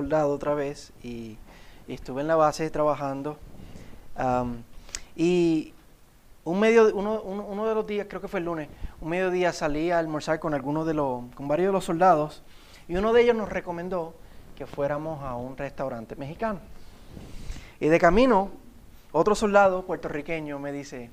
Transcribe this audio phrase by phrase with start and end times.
[0.00, 1.36] soldado otra vez y,
[1.88, 3.36] estuve en la base trabajando.
[5.16, 5.74] y
[6.44, 8.68] un medio, uno, uno, de los días, creo que fue el lunes,
[9.00, 12.42] un mediodía salí a almorzar con algunos de los, con varios de los soldados
[12.88, 14.14] y uno de ellos nos recomendó
[14.56, 16.60] que fuéramos a un restaurante mexicano.
[17.78, 18.50] Y de camino,
[19.12, 21.10] otro soldado puertorriqueño me dice,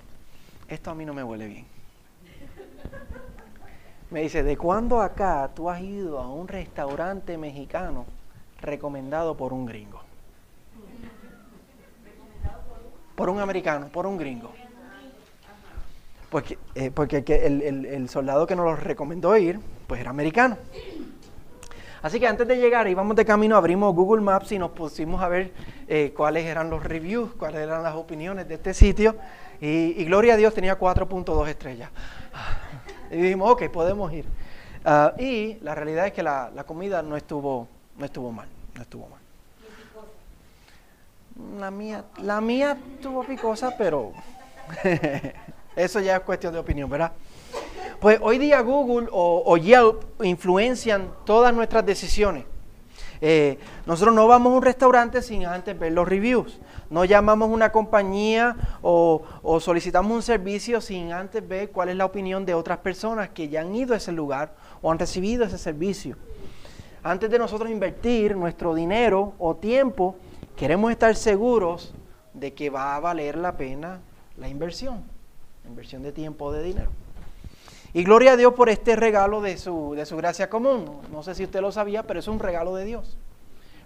[0.70, 1.66] esto a mí no me huele bien.
[4.12, 8.06] Me dice, ¿de cuándo acá tú has ido a un restaurante mexicano
[8.62, 10.02] recomendado por un gringo?
[13.16, 14.52] Por un americano, por un gringo.
[16.30, 20.58] Porque, eh, porque el, soldado que nos lo recomendó ir, pues era americano.
[22.02, 25.30] Así que antes de llegar, íbamos de camino, abrimos Google Maps y nos pusimos a
[25.30, 25.52] ver
[25.88, 29.16] eh, cuáles eran los reviews, cuáles eran las opiniones de este sitio.
[29.60, 31.90] Y, gloria a Dios tenía 4.2 estrellas.
[33.10, 34.26] Y dijimos, ok, podemos ir.
[34.86, 38.82] Ah, y la realidad es que la, la, comida no estuvo, no estuvo mal, no
[38.82, 39.20] estuvo mal.
[41.60, 44.14] La mía, la mía estuvo picosa, pero
[45.76, 47.12] Eso ya es cuestión de opinión, ¿verdad?
[48.00, 52.46] Pues hoy día Google o, Yelp influencian todas nuestras decisiones.
[53.22, 56.60] Eh, nosotros no vamos a un restaurante sin antes ver los reviews.
[56.90, 61.96] No llamamos a una compañía o, o, solicitamos un servicio sin antes ver cuál es
[61.96, 65.46] la opinión de otras personas que ya han ido a ese lugar o han recibido
[65.46, 66.16] ese servicio.
[67.08, 70.18] Antes de nosotros invertir nuestro dinero o tiempo,
[70.58, 71.94] queremos estar seguros
[72.34, 74.02] de que va a valer la pena
[74.36, 75.06] la inversión
[75.66, 76.90] inversión de tiempo, de dinero.
[77.94, 81.00] Y gloria a Dios por este regalo de su, de su gracia común.
[81.10, 83.18] No sé si usted lo sabía, pero es un regalo de Dios.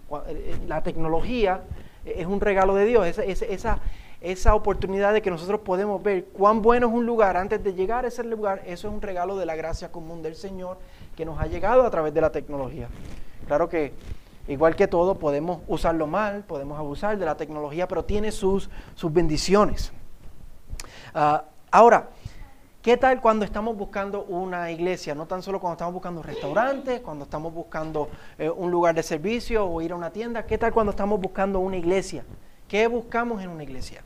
[0.09, 1.61] Eh, eh, la tecnología
[2.05, 3.05] es un regalo de Dios.
[3.05, 3.79] Esa, esa,
[4.19, 8.03] esa oportunidad de que nosotros podemos ver cuán bueno es un lugar antes de llegar
[8.03, 10.77] a ese lugar, eso es un regalo de la gracia común del Señor
[11.21, 12.87] que nos ha llegado a través de la tecnología.
[13.45, 13.93] Claro que
[14.47, 19.13] igual que todo podemos usarlo mal, podemos abusar de la tecnología, pero tiene sus, sus
[19.13, 19.93] bendiciones.
[21.13, 22.09] Ah, Ahora,
[22.81, 25.13] ¿qué tal cuando estamos buscando una iglesia?
[25.13, 28.09] No tan solo cuando estamos buscando restaurantes, cuando estamos buscando
[28.39, 30.47] eh, un lugar de servicio o ir a una tienda.
[30.47, 32.25] ¿Qué tal cuando estamos buscando una iglesia?
[32.67, 34.01] ¿Qué buscamos en una iglesia?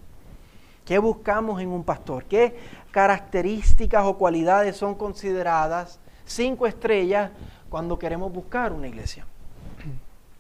[0.83, 2.25] ¿Qué buscamos en un pastor?
[2.25, 2.57] ¿Qué
[2.91, 7.31] características o cualidades son consideradas cinco estrellas
[7.69, 9.25] cuando queremos buscar una iglesia?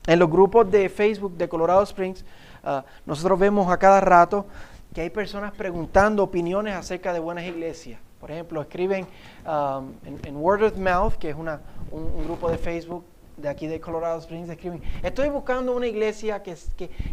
[0.07, 2.23] En los grupos de Facebook de Colorado Springs,
[2.63, 4.45] ah, nosotros vemos a cada rato
[4.93, 7.99] que hay personas preguntando opiniones acerca de buenas iglesias.
[8.19, 9.05] Por ejemplo, escriben
[9.45, 11.59] um, en, Word of Mouth, que es una,
[11.91, 13.03] un, grupo de Facebook
[13.35, 16.55] de aquí de Colorado Springs, escriben, estoy buscando una iglesia que,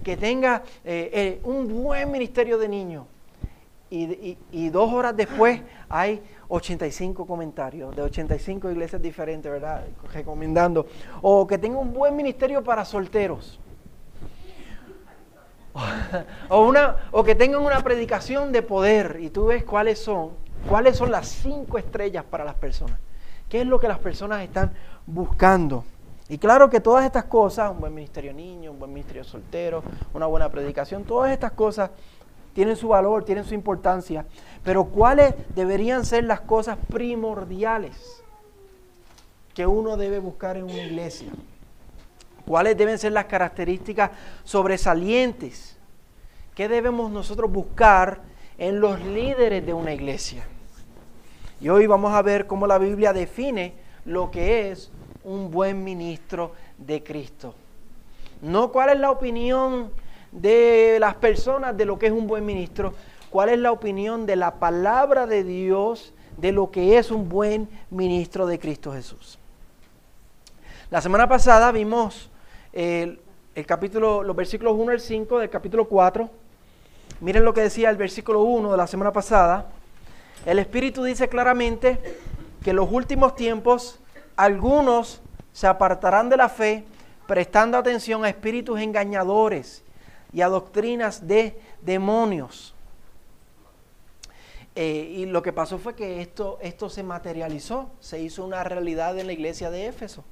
[0.04, 3.04] que, tenga eh, eh, un buen ministerio de niños.
[3.94, 5.60] Y, dos horas después
[5.91, 9.84] hay 85 comentarios de 85 iglesias diferentes, ¿verdad?
[10.14, 10.86] Recomendando.
[11.20, 13.60] O que tenga un buen ministerio para solteros.
[16.48, 20.30] o, una, o que tengan una predicación de poder y tú ves cuáles son,
[20.70, 22.98] cuáles son las cinco estrellas para las personas.
[23.50, 24.72] ¿Qué es lo que las personas están
[25.04, 25.84] buscando?
[26.30, 29.82] Y claro que todas estas cosas, un buen ministerio niño, un buen ministerio soltero,
[30.14, 31.91] una buena predicación, todas estas cosas
[32.54, 34.26] tienen su valor, tienen su importancia,
[34.62, 38.22] pero ¿cuáles deberían ser las cosas primordiales
[39.54, 41.28] que uno debe buscar en una iglesia?
[42.46, 44.10] ¿Cuáles deben ser las características
[44.44, 45.76] sobresalientes?
[46.54, 48.20] ¿Qué debemos nosotros buscar
[48.58, 50.44] en los líderes de una iglesia?
[51.60, 53.74] Y hoy vamos a ver cómo la Biblia define
[54.04, 54.91] lo que es
[55.24, 57.54] un buen ministro de Cristo.
[58.41, 59.92] No cuál es la opinión
[60.32, 62.94] de las personas de lo que es un buen ministro,
[63.31, 67.69] cuál es la opinión de la palabra de Dios de lo que es un buen
[67.91, 69.38] ministro de Cristo Jesús.
[70.91, 72.31] La semana pasada vimos
[72.72, 73.21] el,
[73.66, 76.28] capítulo, los versículos 1 al 5 del capítulo 4.
[77.21, 79.66] Miren lo que decía el versículo 1 de la semana pasada.
[80.44, 81.98] El Espíritu dice claramente
[82.65, 84.00] que en los últimos tiempos
[84.37, 85.21] algunos
[85.53, 86.84] se apartarán de la fe
[87.26, 89.84] prestando atención a espíritus engañadores
[90.32, 92.74] y a doctrinas de demonios.
[94.74, 99.18] Eh, y lo que pasó fue que esto, esto se materializó, se hizo una realidad
[99.18, 100.24] en la iglesia de Éfeso.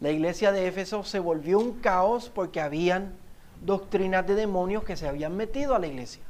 [0.00, 3.14] La iglesia de Éfeso se volvió un caos porque habían
[3.64, 6.22] doctrinas de demonios que se habían metido a la iglesia.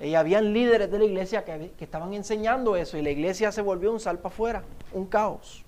[0.00, 3.92] Y habían líderes de la iglesia que, estaban enseñando eso y la iglesia se volvió
[3.92, 5.64] un salpa afuera, un caos.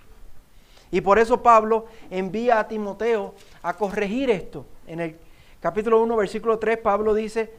[0.90, 4.66] Y por eso Pablo envía a Timoteo a corregir esto.
[4.86, 5.16] En el
[5.66, 7.52] capítulo 1, versículo 3, Pablo dice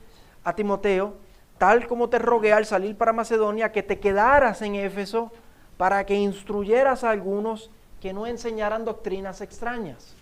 [0.46, 1.16] a Timoteo,
[1.58, 5.30] tal como te rogué al salir para Macedonia, que te quedaras en Éfeso
[5.76, 7.70] para que instruyeras a algunos
[8.00, 10.16] que no enseñaran doctrinas extrañas.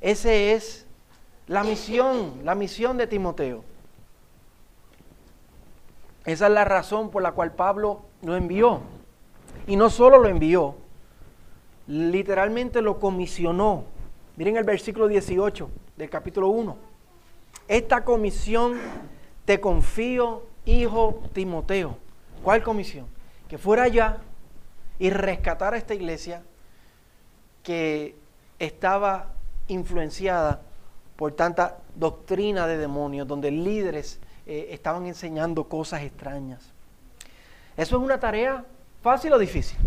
[0.00, 0.86] Esa es
[1.48, 3.64] la misión, la misión de Timoteo.
[6.24, 8.82] Esa es la razón por la cual Pablo lo envió.
[9.66, 10.76] Y no solo lo envió,
[11.88, 13.95] literalmente lo comisionó.
[14.36, 16.76] Miren el versículo 18 del capítulo 1.
[17.68, 18.78] Esta comisión
[19.46, 21.96] te confío, hijo Timoteo.
[22.44, 23.06] ¿Cuál comisión?
[23.48, 24.18] Que fuera allá
[24.98, 26.42] y rescatara esta iglesia
[27.62, 28.14] que
[28.58, 29.32] estaba
[29.68, 30.60] influenciada
[31.16, 36.72] por tanta doctrina de demonios, donde líderes eh, estaban enseñando cosas extrañas.
[37.74, 38.64] ¿Eso es una tarea
[39.02, 39.78] fácil o difícil?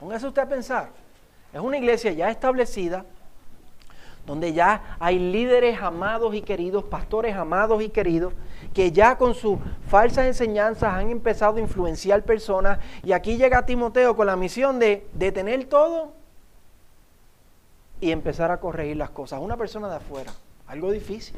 [0.00, 1.07] Póngase usted a pensar.
[1.52, 3.04] Es una iglesia ya establecida,
[4.26, 8.34] donde ya hay líderes amados y queridos, pastores amados y queridos,
[8.74, 9.58] que ya con sus
[9.88, 12.78] falsas enseñanzas han empezado a influenciar personas.
[13.02, 16.12] Y aquí llega Timoteo con la misión de detener todo
[18.00, 19.40] y empezar a corregir las cosas.
[19.40, 20.32] Una persona de afuera,
[20.66, 21.36] algo difícil.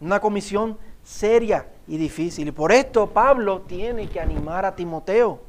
[0.00, 2.48] Una comisión seria y difícil.
[2.48, 5.40] Y por esto Pablo tiene que animar a Timoteo.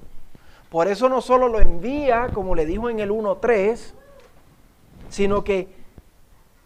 [0.74, 3.94] Por eso no solo lo envía, como le dijo en el 1.3,
[5.08, 5.68] sino que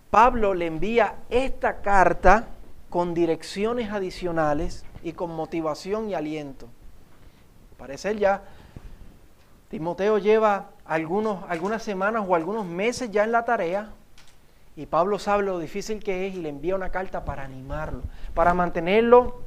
[0.10, 2.48] Pablo le envía esta carta
[2.90, 6.68] con direcciones adicionales y con motivación y aliento.
[7.78, 8.44] Parece ya,
[9.70, 13.90] Timoteo lleva algunas semanas o algunos meses ya en la tarea
[14.78, 18.04] y Pablo sabe lo difícil que es y le envía una carta para animarlo,
[18.34, 19.42] para mantenerlo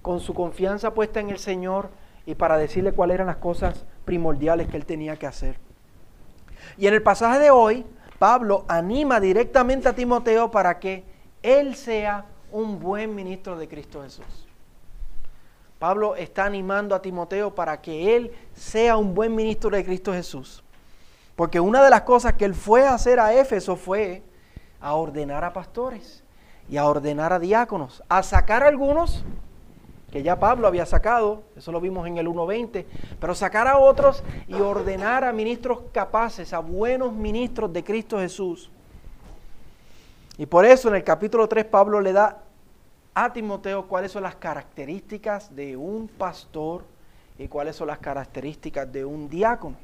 [0.00, 1.90] con su confianza puesta en el Señor
[2.26, 5.56] y para decirle cuáles eran las cosas primordiales que él tenía que hacer.
[6.76, 7.84] Y en el pasaje de hoy,
[8.18, 11.04] Pablo anima directamente a Timoteo para que
[11.42, 14.46] él sea un buen ministro de Cristo Jesús.
[15.78, 20.62] Pablo está animando a Timoteo para que él sea un buen ministro de Cristo Jesús.
[21.34, 24.22] Porque una de las cosas que él fue a hacer a Éfeso fue
[24.80, 26.22] a ordenar a pastores
[26.68, 29.24] y a ordenar a diáconos, a sacar a algunos
[30.12, 32.84] que ya Pablo había sacado, eso lo vimos en el 1.20,
[33.18, 38.70] pero sacar a otros y ordenar a ministros capaces, a buenos ministros de Cristo Jesús.
[40.36, 42.42] Y por eso en el capítulo 3 Pablo le da
[43.14, 46.84] a Timoteo cuáles son las características de un pastor
[47.38, 49.76] y cuáles son las características de un diácono.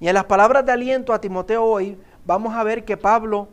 [0.00, 1.96] Y en las palabras de aliento a Timoteo hoy
[2.26, 3.46] vamos a ver que Pablo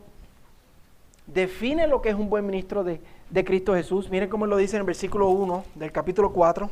[1.24, 3.00] define lo que es un buen ministro de,
[3.30, 4.10] de Cristo Jesús.
[4.10, 6.70] Miren cómo lo dice en el versículo 1 del capítulo 4.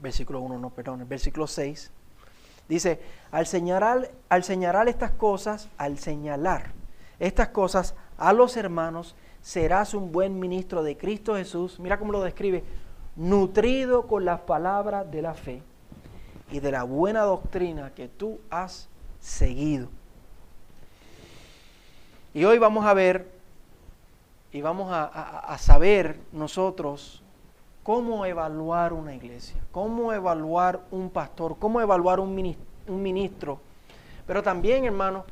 [0.00, 1.90] Versículo 1, no, perdón, el versículo 6.
[2.68, 3.00] Dice,
[3.30, 6.72] al señalar, al señalar estas cosas, al señalar
[7.18, 11.80] estas cosas a los hermanos, serás un buen ministro de Cristo Jesús.
[11.80, 12.62] Mira cómo lo describe,
[13.16, 15.62] nutrido con las palabras de la fe
[16.50, 18.88] y de la buena doctrina que tú has
[19.20, 19.88] seguido.
[22.34, 23.37] Y hoy vamos a ver
[24.52, 27.22] y vamos a, saber nosotros
[27.82, 33.60] cómo evaluar una iglesia, cómo evaluar un pastor, cómo evaluar un ministro, un ministro.
[34.26, 35.24] Pero también, hermano,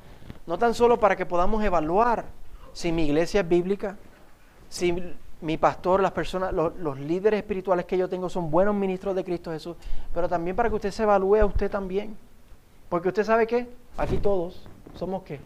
[0.46, 2.24] no tan solo para que podamos evaluar
[2.72, 3.96] si mi iglesia es bíblica,
[4.68, 9.14] si mi pastor, las personas, los, los, líderes espirituales que yo tengo son buenos ministros
[9.14, 9.76] de Cristo Jesús,
[10.14, 12.16] pero también para que usted se evalúe a usted también.
[12.88, 15.40] Porque usted sabe que aquí todos somos qué?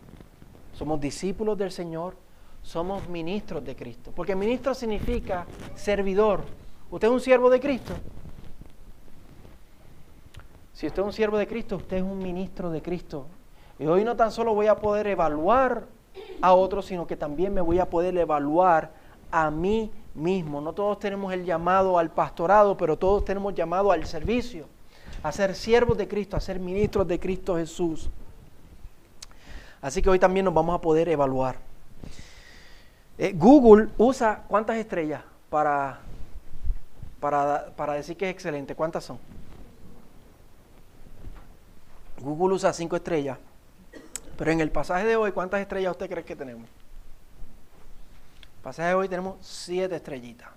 [0.74, 2.14] Somos discípulos del Señor,
[2.62, 4.12] somos ministros de Cristo.
[4.14, 6.42] Porque ministro significa servidor.
[6.90, 7.94] ¿Usted es un siervo de Cristo?
[10.72, 13.26] Si usted es un siervo de Cristo, usted es un ministro de Cristo.
[13.78, 15.84] Y hoy no tan solo voy a poder evaluar
[16.40, 18.90] a otros, sino que también me voy a poder evaluar
[19.30, 20.60] a mí mismo.
[20.60, 24.66] No todos tenemos el llamado al pastorado, pero todos tenemos llamado al servicio,
[25.22, 28.10] a ser siervos de Cristo, a ser ministros de Cristo Jesús.
[29.82, 31.69] Así que hoy también nos vamos a poder evaluar.
[33.22, 36.00] Eh, Google usa cuántas estrellas para,
[37.20, 38.74] para, decir que es excelente.
[38.74, 39.18] ¿Cuántas son?
[42.18, 43.36] Google usa cinco estrellas.
[44.38, 46.64] Pero en el pasaje de hoy, ¿cuántas estrellas usted cree que tenemos?
[48.42, 50.48] El pasaje de hoy tenemos siete estrellitas.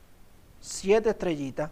[0.62, 1.70] Siete estrellitas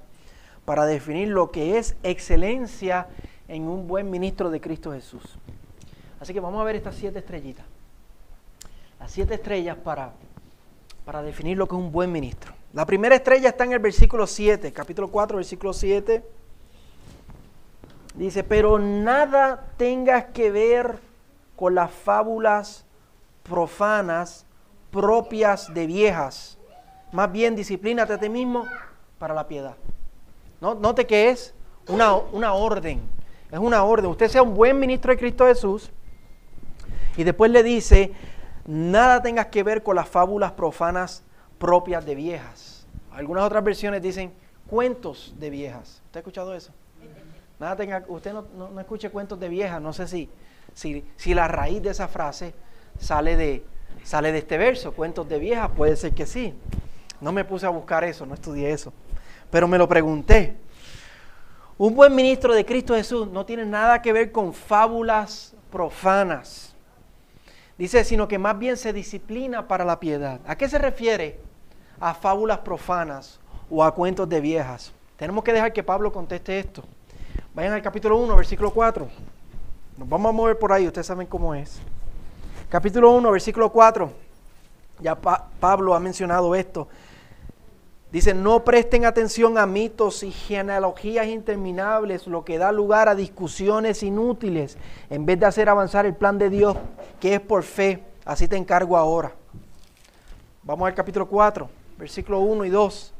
[0.66, 3.08] para definir lo que es excelencia
[3.48, 5.24] en un buen ministro de Cristo Jesús.
[6.20, 7.66] Así que vamos a ver estas siete estrellitas.
[9.00, 10.12] Las siete estrellas para
[11.06, 12.54] para definir lo que es un buen ministro.
[12.74, 16.24] La primera estrella está en el versículo 7, capítulo 4, versículo 7.
[18.16, 21.00] Dice, pero nada tengas que ver
[21.56, 22.86] con las fábulas
[23.44, 24.46] profanas
[24.92, 26.58] propias de viejas.
[27.12, 28.66] Más bien, disciplínate a ti mismo
[29.18, 29.76] para la piedad.
[30.60, 31.54] Note que es
[31.88, 33.02] una, una orden.
[33.52, 34.12] Es una orden.
[34.12, 35.92] Usted sea un buen ministro de Cristo Jesús
[37.18, 38.12] Y después le dice,
[38.66, 41.24] nada tengas que ver con las fábulas profanas
[41.58, 42.86] propias de viejas.
[43.12, 44.34] Algunas otras versiones dicen
[44.68, 46.02] cuentos de viejas.
[46.06, 46.72] ¿Usted ha escuchado eso?
[47.60, 49.82] Nada tenga, usted no, no, escuche cuentos de viejas.
[49.82, 50.30] No sé si,
[50.74, 52.56] si, si, la raíz de esa frase
[53.00, 53.64] sale de,
[54.04, 55.70] sale de este verso, cuentos de viejas.
[55.78, 56.56] Puede ser que sí.
[57.20, 58.92] No me puse a buscar eso, no estudié eso.
[59.52, 60.56] Pero me lo pregunté.
[61.78, 66.71] Un buen ministro de Cristo Jesús no tiene nada que ver con fábulas profanas.
[67.78, 70.40] Dice, sino que más bien se disciplina para la piedad.
[70.46, 71.40] ¿A qué se refiere?
[72.00, 74.92] A fábulas profanas o a cuentos de viejas.
[75.18, 76.84] Tenemos que dejar que Pablo conteste esto.
[77.54, 79.08] Vayan al capítulo 1, versículo 4.
[79.98, 81.80] Nos vamos a mover por ahí, ustedes saben cómo es.
[82.70, 84.12] Capítulo 1, versículo 4.
[85.00, 86.88] Ya Pablo ha mencionado esto.
[88.12, 94.04] Dice, no presten atención a mitos y genealogías interminables, lo que da lugar a discusiones
[94.04, 94.78] inútiles,
[95.10, 96.76] en vez de hacer avanzar el plan de Dios,
[97.22, 98.04] que es por fe.
[98.26, 99.34] Así te encargo ahora.
[100.64, 103.14] Vamos al capítulo 4, versículo 1 y 2.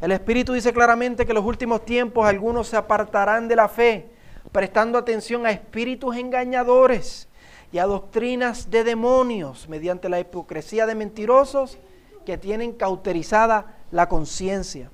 [0.00, 4.08] El Espíritu dice claramente que en los últimos tiempos algunos se apartarán de la fe,
[4.52, 7.28] prestando atención a espíritus engañadores
[7.70, 11.78] y a doctrinas de demonios, mediante la hipocresía de mentirosos
[12.24, 14.90] que tienen cauterizada la conciencia.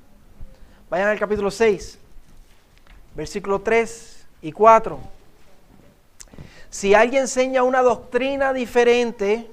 [0.90, 1.98] Vayan al capítulo 6,
[3.14, 4.98] versículo 3 y 4.
[6.68, 9.48] Si alguien enseña una doctrina diferente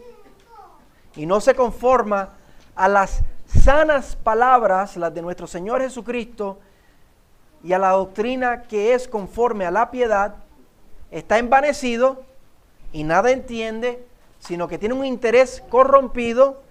[1.15, 2.29] y no se conforma
[2.75, 3.21] a las
[3.63, 6.59] sanas palabras, las de nuestro Señor Jesucristo,
[7.63, 10.35] y a la doctrina que es conforme a la piedad,
[11.11, 12.23] está envanecido
[12.91, 14.05] y nada entiende,
[14.39, 16.64] sino que tiene un interés corrompido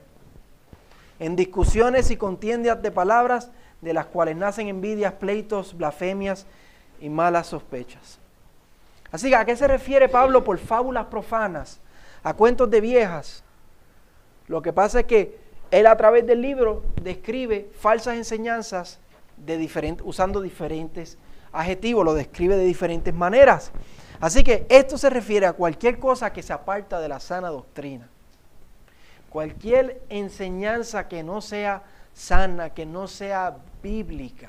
[1.18, 6.46] en discusiones y contiendas de palabras de las cuales nacen envidias, pleitos, blasfemias
[7.00, 8.18] y malas sospechas.
[9.12, 11.80] Así que, ¿a qué se refiere Pablo por fábulas profanas?
[12.22, 13.44] A cuentos de viejas.
[14.48, 15.38] Lo que pasa es que
[15.70, 18.98] él a través del libro describe falsas enseñanzas
[19.36, 21.18] de usando diferentes
[21.52, 23.72] adjetivos, lo describe de diferentes maneras.
[24.20, 28.08] Así que esto se refiere a cualquier cosa que se aparta de la sana doctrina.
[29.34, 34.48] Cualquier enseñanza que no sea sana, que no sea bíblica,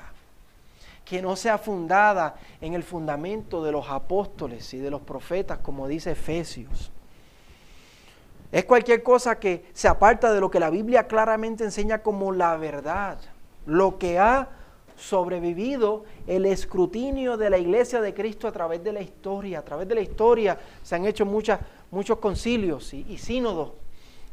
[1.04, 5.88] que no sea fundada en el fundamento de los apóstoles y de los profetas, como
[5.88, 6.92] dice Efesios.
[8.52, 12.56] Es cualquier cosa que se aparta de lo que la Biblia claramente enseña como la
[12.56, 13.18] verdad,
[13.66, 14.50] lo que ha
[14.96, 19.58] sobrevivido el escrutinio de la iglesia de Cristo a través de la historia.
[19.58, 23.72] A través de la historia se han hecho muchos concilios y, y sínodos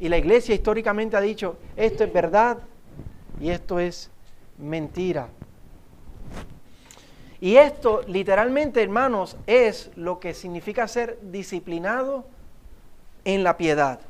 [0.04, 2.58] y la iglesia históricamente ha dicho, esto es verdad
[3.40, 4.12] y esto es
[4.58, 5.30] mentira.
[7.40, 12.26] Y esto literalmente, hermanos, es lo que significa ser disciplinado
[13.24, 14.02] en la piedad.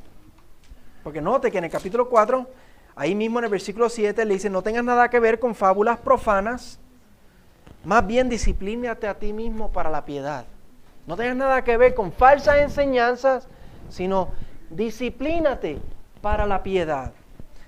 [1.04, 2.50] Porque note que en el capítulo 4,
[2.96, 6.00] ahí mismo en el versículo 7, le dice, no tengas nada que ver con fábulas
[6.00, 6.80] profanas,
[7.86, 10.48] más bien disciplínate a ti mismo para la piedad.
[11.06, 13.48] No tengas nada que ver con falsas enseñanzas,
[13.90, 14.30] sino
[14.76, 15.80] disciplínate
[16.22, 17.14] para la piedad.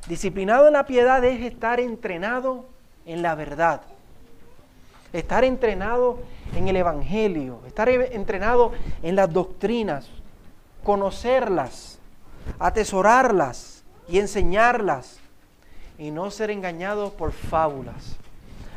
[0.07, 2.65] Disciplinado en la piedad es estar entrenado
[3.05, 3.81] en la verdad.
[5.13, 6.19] Estar entrenado
[6.55, 7.59] en el Evangelio.
[7.67, 10.07] Estar entrenado en las doctrinas.
[10.83, 12.00] Conocerlas.
[12.59, 15.19] Atesorarlas y enseñarlas.
[15.97, 18.17] Y no ser engañado por fábulas.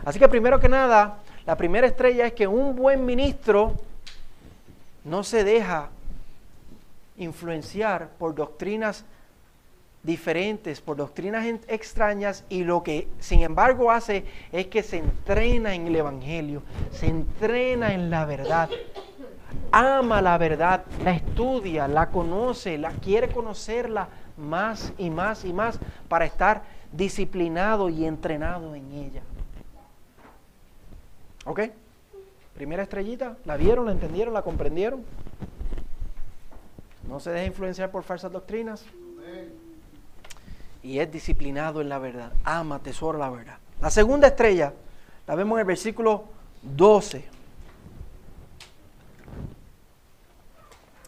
[0.05, 3.75] Así que primero que nada, la primera estrella es que un buen ministro
[5.05, 5.91] no se deja
[7.19, 9.05] influenciar por doctrinas
[10.03, 15.87] diferentes, por doctrinas extrañas y lo que sin embargo hace es que se entrena en
[15.89, 18.71] el Evangelio, se entrena en la verdad,
[19.73, 25.79] ama la verdad, la estudia, la conoce, la quiere conocerla más y más y más
[26.09, 29.23] para estar disciplinado y entrenado en ella.
[31.45, 31.61] ¿Ok?
[32.55, 35.05] Primera estrellita, ¿la vieron, la entendieron, la comprendieron?
[37.09, 38.85] No se deja influenciar por falsas doctrinas.
[40.83, 42.33] Y es disciplinado en la verdad.
[42.45, 43.57] Ama, tesoro la verdad.
[43.81, 44.75] La segunda estrella
[45.27, 46.25] la vemos en el versículo
[46.63, 47.25] 12.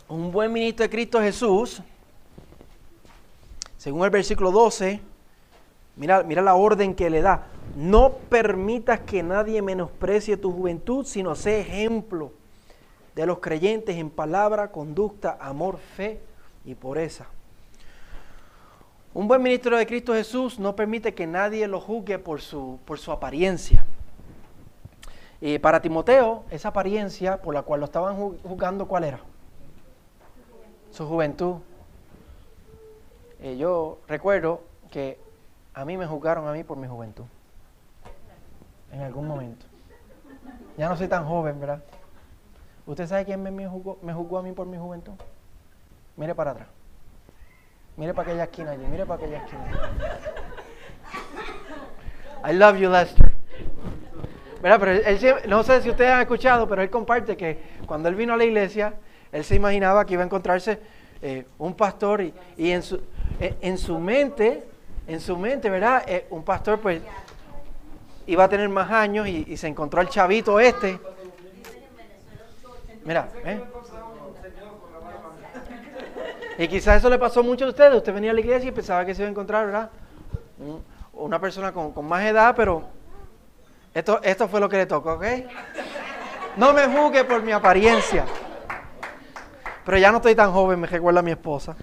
[0.09, 1.83] Un buen ministro de Cristo Jesús,
[3.77, 5.01] según el versículo 12,
[5.97, 7.47] mira, mira la orden que le da.
[7.77, 12.33] No permitas que nadie menosprecie tu juventud, sino sé ejemplo
[13.15, 16.21] de los creyentes en palabra, conducta, amor, fe
[16.65, 17.27] y pureza.
[19.13, 22.99] Un buen ministro de Cristo Jesús no permite que nadie lo juzgue por su, por
[22.99, 23.85] su apariencia.
[25.41, 29.21] Y para Timoteo, esa apariencia por la cual lo estaban juzgando, ¿cuál era?
[30.91, 31.57] su juventud.
[33.41, 35.19] Eh, yo recuerdo que
[35.75, 37.25] a mí me juzgaron a mí por mi juventud.
[38.93, 39.67] En algún momento.
[40.77, 41.83] Ya no soy tan joven, ¿verdad?
[42.87, 45.13] ¿Usted sabe quién me juzgó, me juzgó a mí por mi juventud?
[46.17, 46.69] Mire para atrás.
[47.97, 49.91] Mire para aquella esquina allí, mire para aquella esquina.
[52.49, 53.33] I love you, Lester.
[54.63, 54.79] Pero
[55.49, 58.45] no sé si ustedes han escuchado, pero él comparte que cuando él vino a la
[58.45, 58.95] iglesia,
[59.33, 60.79] él se imaginaba que iba a encontrarse
[61.23, 62.33] eh, un pastor y,
[62.71, 63.01] en, su,
[63.39, 64.65] eh, en su mente,
[65.07, 66.03] en su mente, ¿verdad?
[66.07, 67.01] Eh, un pastor pues
[68.27, 70.99] iba a tener más años y se encontró al chavito este.
[73.11, 73.61] Mira, ¿eh?
[76.59, 77.97] Y quizás eso le pasó a muchos de ustedes.
[77.97, 79.91] Usted venía a la iglesia y pensaba que se iba a encontrar, ¿verdad?
[81.15, 82.85] Una persona con, más edad, pero
[83.93, 85.25] esto, esto fue lo que le tocó, ¿ok?
[86.57, 88.27] No me juzgue por mi apariencia.
[89.85, 91.75] Pero ya no estoy tan joven, me recuerda a mi esposa.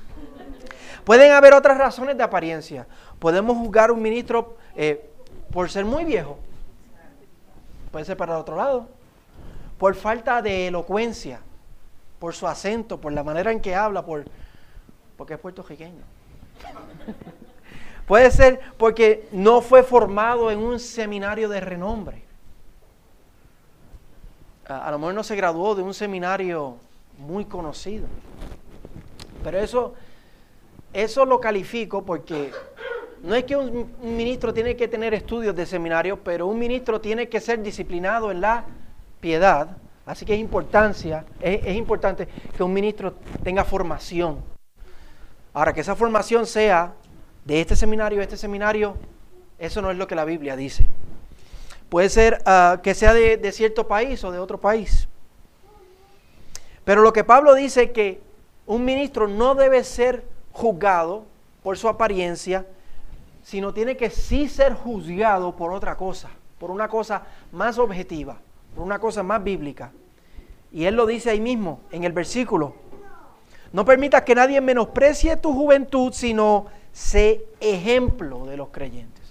[1.04, 2.88] Pueden haber otras razones de apariencia.
[3.20, 5.10] Podemos juzgar a un ministro eh,
[5.52, 6.40] por ser muy viejo.
[7.92, 8.97] Puede ser para el otro lado.
[9.78, 11.40] Por falta de elocuencia,
[12.20, 14.26] por su acento, por la manera en que habla, por
[15.18, 16.04] porque es puertorriqueño.
[18.08, 22.24] Puede ser porque no fue formado en un seminario de renombre.
[24.66, 26.78] A, lo mejor no se graduó de un seminario
[27.18, 28.08] muy conocido.
[29.44, 29.94] Pero eso,
[30.94, 32.52] eso lo califico porque
[33.24, 37.28] no es que un, ministro tiene que tener estudios de seminario, pero un ministro tiene
[37.28, 38.66] que ser disciplinado en la
[39.20, 39.78] piedad.
[40.06, 44.42] Así que es, importancia, es importante que un ministro tenga formación
[45.58, 46.94] Ahora, que esa formación sea
[47.44, 48.96] de este seminario, este seminario,
[49.58, 50.88] eso no es lo que la Biblia dice.
[51.90, 55.08] Puede ser ah, que sea de, cierto país o de otro país.
[56.84, 58.22] Pero lo que Pablo dice es que
[58.68, 61.26] un ministro no debe ser juzgado
[61.64, 62.68] por su apariencia,
[63.42, 68.38] sino tiene que sí ser juzgado por otra cosa, por una cosa más objetiva,
[68.78, 69.92] por una cosa más bíblica.
[70.72, 72.76] Y él lo dice ahí mismo, en el versículo
[73.74, 79.26] no permitas que nadie menosprecie tu juventud, sino sé ejemplo de los creyentes.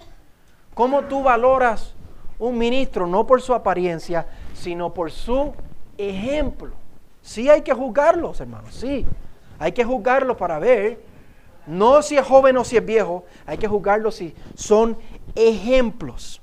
[0.73, 1.95] ¿Cómo tú valoras
[2.37, 5.53] un ministro no por su apariencia, sino por su
[5.97, 6.73] ejemplo?
[7.21, 9.05] Sí hay que juzgarlos, hermanos, sí.
[9.57, 11.01] Hay que juzgarlos para ver,
[11.65, 14.97] no si es joven o si es viejo, hay que juzgarlos si son
[15.35, 16.41] ejemplos.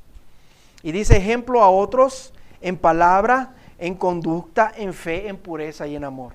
[0.83, 2.34] Y dice ejemplo a otros
[2.65, 6.33] en palabra, en conducta, en fe, en pureza y en amor.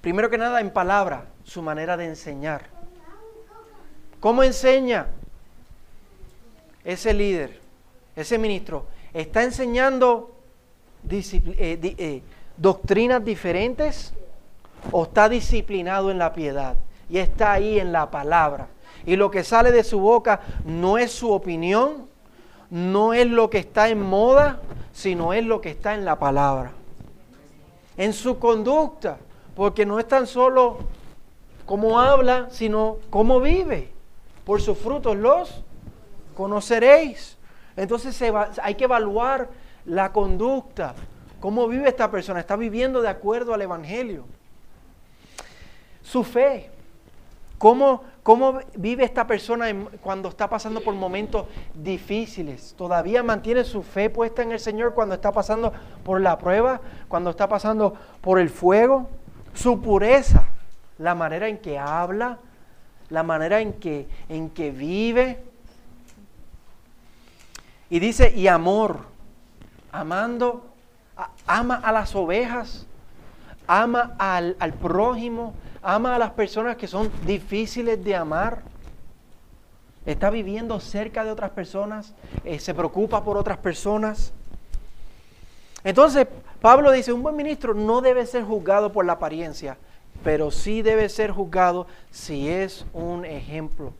[0.00, 2.66] Primero que nada, en palabra, su manera de enseñar.
[4.20, 5.08] ¿Cómo enseña
[6.84, 7.58] ese líder,
[8.14, 8.86] ese ministro?
[9.12, 10.32] ¿Está enseñando
[11.10, 11.26] eh,
[11.58, 12.22] eh,
[12.56, 14.14] doctrinas diferentes
[14.92, 16.76] o está disciplinado en la piedad
[17.08, 18.68] y está ahí en la palabra?
[19.04, 22.09] Y lo que sale de su boca no es su opinión,
[22.70, 24.60] no es lo que está en moda,
[24.92, 26.72] sino es lo que está en la palabra.
[27.96, 29.18] En su conducta
[29.54, 30.78] porque no es tan solo
[31.66, 33.92] cómo habla, sino cómo vive.
[34.44, 35.62] Por sus frutos los
[36.34, 37.36] conoceréis.
[37.76, 38.20] Entonces
[38.62, 39.48] hay que evaluar
[39.84, 40.94] la conducta.
[41.40, 42.40] ¿Cómo vive esta persona?
[42.40, 44.24] ¿Está viviendo de acuerdo al Evangelio?
[46.02, 46.70] Su fe.
[47.60, 49.66] ¿Cómo, cómo vive esta persona
[50.00, 52.74] cuando está pasando por momentos difíciles?
[52.76, 56.80] ¿Todavía mantiene su fe puesta en el Señor cuando está pasando por la prueba?
[57.06, 59.08] ¿Cuando está pasando por el fuego?
[59.54, 60.46] su pureza,
[60.98, 62.38] la manera en que habla,
[63.08, 65.42] la manera en que, en que vive.
[67.88, 69.00] Y dice, y amor,
[69.90, 70.66] amando,
[71.46, 72.86] ama a las ovejas,
[73.66, 78.62] ama al, prójimo, ama a las personas que son difíciles de amar.
[80.06, 82.14] Está viviendo cerca de otras personas,
[82.44, 84.32] eh, se preocupa por otras personas.
[85.84, 86.26] Entonces,
[86.60, 89.78] Pablo dice, un buen ministro no debe ser juzgado por la apariencia,
[90.24, 93.92] pero sí debe ser juzgado si es un ejemplo.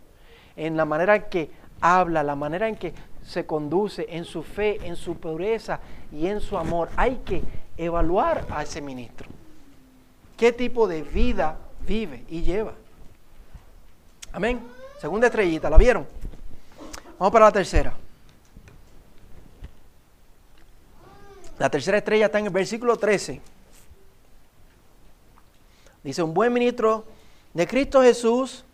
[0.57, 2.93] En la manera en que habla, la manera en que
[3.25, 5.81] se conduce, en su fe, en su pureza
[6.13, 6.89] y en su amor.
[6.97, 7.43] Hay que
[7.77, 9.29] evaluar a ese ministro.
[10.37, 11.57] ¿Qué tipo de vida
[11.91, 12.73] vive y lleva?
[14.33, 14.61] Amén.
[15.01, 16.07] Segunda estrellita, ¿la vieron?
[17.19, 17.93] Vamos para la tercera.
[21.59, 23.41] La tercera estrella está en el versículo 13.
[26.05, 27.05] Dice, un buen ministro
[27.53, 28.65] de Cristo Jesús,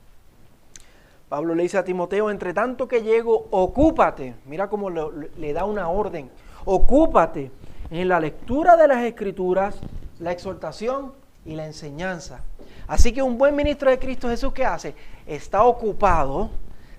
[1.31, 5.89] Pablo le dice a Timoteo, entre tanto que llego, ocúpate, mira cómo le da una
[5.89, 6.31] orden,
[6.67, 7.51] ocúpate
[7.91, 9.77] en la lectura de las escrituras,
[10.21, 11.15] la exhortación
[11.47, 12.45] y la enseñanza.
[12.87, 14.95] Así que un buen ministro de Cristo Jesús, ¿qué hace?
[15.27, 16.51] Está ocupado,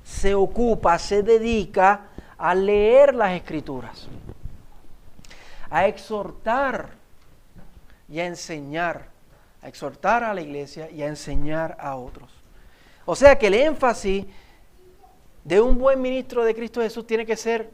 [0.03, 4.07] se ocupa, se dedica a leer las escrituras,
[5.69, 6.89] a exhortar
[8.09, 9.07] y a enseñar,
[9.61, 12.29] a exhortar a la iglesia y a enseñar a otros.
[13.05, 14.25] O sea que el énfasis
[15.43, 17.69] de un buen ministro de Cristo Jesús tiene que ser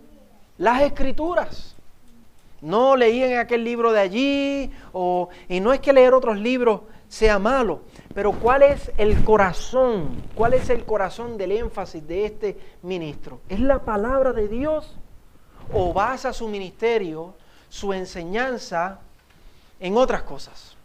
[0.59, 1.75] las escrituras.
[2.61, 6.81] No leí en aquel libro de allí, o, y no es que leer otros libros
[7.09, 7.81] sea malo,
[8.13, 10.21] pero ¿cuál es el corazón?
[10.35, 13.41] ¿Cuál es el corazón del énfasis de este ministro?
[13.49, 14.95] ¿Es la palabra de Dios
[15.73, 17.33] o basa su ministerio,
[17.69, 18.99] su enseñanza
[19.79, 20.77] en otras cosas?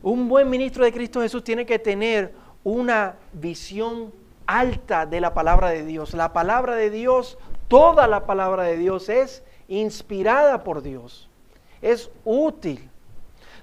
[0.00, 4.12] Un buen ministro de Cristo Jesús tiene que tener una visión
[4.46, 6.14] alta de la palabra de Dios.
[6.14, 7.36] La palabra de Dios,
[7.66, 11.28] toda la palabra de Dios es inspirada por Dios.
[11.82, 12.88] Es útil.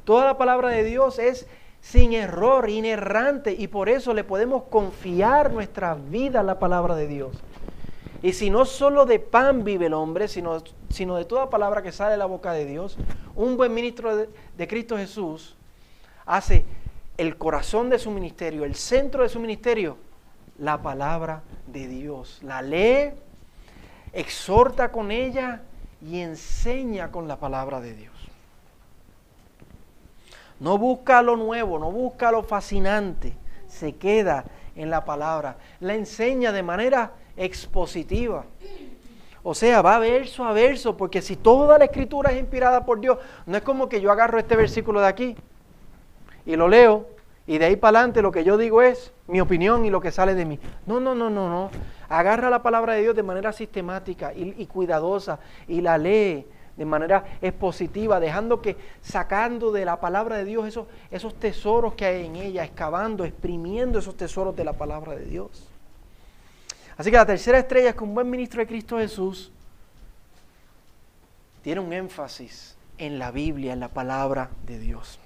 [0.05, 1.47] Toda la palabra de Dios es
[1.81, 7.07] sin error, inerrante, y por eso le podemos confiar nuestra vida a la palabra de
[7.07, 7.35] Dios.
[8.21, 11.91] Y si no solo de pan vive el hombre, sino, sino de toda palabra que
[11.91, 12.97] sale de la boca de Dios,
[13.35, 15.55] un buen ministro de, de Cristo Jesús
[16.25, 16.65] hace
[17.17, 19.97] el corazón de su ministerio, el centro de su ministerio,
[20.57, 22.39] la palabra de Dios.
[22.41, 23.11] La lee,
[24.13, 25.61] exhorta con ella
[26.01, 28.14] y enseña con la palabra de Dios.
[30.59, 33.33] No busca lo nuevo, no busca lo fascinante,
[33.67, 35.57] se queda en la palabra.
[35.79, 38.45] La enseña de manera expositiva.
[39.43, 43.19] O sea, va verso a verso, porque si toda la escritura es inspirada por Dios,
[43.45, 45.35] no es como que yo agarro este versículo de aquí
[46.45, 47.05] y lo leo
[47.47, 50.11] y de ahí para adelante lo que yo digo es mi opinión y lo que
[50.11, 50.59] sale de mí.
[50.87, 51.69] No, no, no, no, no.
[52.09, 57.37] Agarra la palabra de Dios de manera sistemática y, cuidadosa y la lee de manera
[57.41, 62.35] expositiva, dejando que, sacando de la palabra de Dios esos, esos tesoros que hay en
[62.35, 65.69] ella, excavando, exprimiendo esos tesoros de la palabra de Dios.
[66.97, 69.51] Así que la tercera estrella es que un buen ministro de Cristo Jesús
[71.61, 75.19] tiene un énfasis en la Biblia, en la palabra de Dios.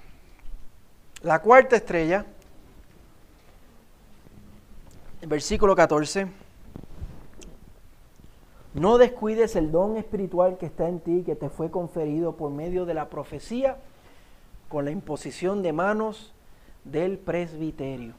[1.22, 2.24] La cuarta estrella,
[5.22, 6.28] versículo 14.
[8.74, 12.86] No descuides el don espiritual que está en ti, que te fue conferido por medio
[12.86, 13.78] de la profecía,
[14.68, 16.32] con la imposición de manos
[16.84, 18.14] del presbiterio.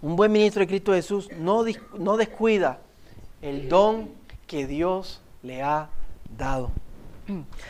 [0.00, 1.64] Un buen ministro de Cristo Jesús no,
[1.98, 2.78] no descuida
[3.42, 4.10] el don
[4.46, 5.90] que Dios le ha
[6.36, 6.70] dado.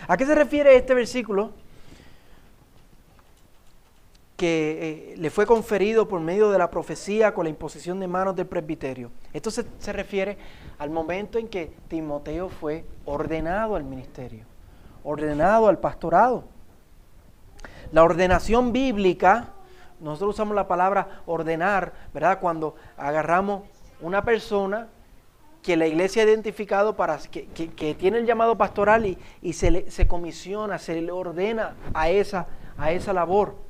[0.07, 1.51] ¿A qué se refiere este versículo?
[4.37, 8.37] Que eh, le fue conferido por medio de la profecía con la imposición de manos
[8.37, 9.11] del presbiterio.
[9.33, 10.37] Esto se, se, refiere
[10.79, 14.45] al momento en que Timoteo fue ordenado al ministerio,
[15.05, 16.45] ordenado al pastorado.
[17.93, 19.55] La ordenación bíblica,
[20.01, 22.39] nosotros usamos la palabra ordenar, ¿verdad?
[22.39, 23.63] Cuando agarramos
[24.03, 24.89] una persona
[25.63, 29.71] que la iglesia ha identificado para que, que, tiene el llamado pastoral y, y se,
[29.71, 32.47] le, se comisiona, se le ordena a esa,
[32.77, 33.66] a esa labor.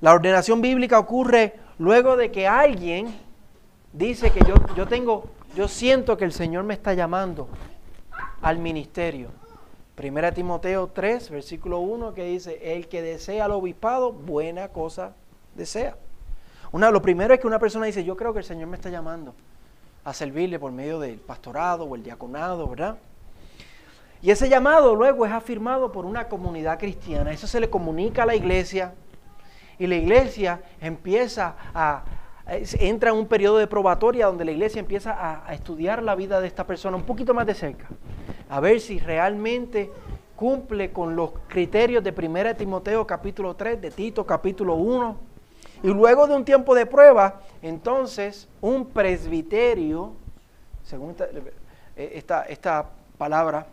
[0.00, 3.14] La ordenación bíblica ocurre luego de que alguien
[3.92, 7.48] dice que yo, yo tengo, yo siento que el Señor me está llamando
[8.42, 9.30] al ministerio.
[9.94, 15.14] Primera Timoteo 3, versículo 1, que dice, el que desea al obispado, buena cosa
[15.54, 15.96] desea.
[16.72, 18.90] Una, lo primero es que una persona dice, yo creo que el Señor me está
[18.90, 19.34] llamando
[20.04, 22.98] a servirle por medio del pastorado o el diaconado, ¿verdad?
[24.20, 27.32] Y ese llamado luego es afirmado por una comunidad cristiana.
[27.32, 28.92] Eso se le comunica a la iglesia,
[29.78, 32.04] y la iglesia empieza a,
[32.46, 36.46] entra en un periodo de probatoria donde la iglesia empieza a, estudiar la vida de
[36.46, 37.86] esta persona un poquito más de cerca,
[38.48, 39.90] a ver si realmente
[40.36, 45.16] cumple con los criterios de 1 Timoteo capítulo 3, de Tito capítulo 1.
[45.82, 50.12] Y luego de un tiempo de prueba, entonces un presbiterio,
[50.84, 51.26] según esta,
[51.96, 53.66] esta, esta palabra,